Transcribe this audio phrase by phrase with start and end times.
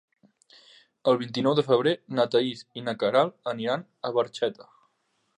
[1.11, 4.67] El vint-i-nou de febrer na Thaís i na Queralt aniran a Barxeta.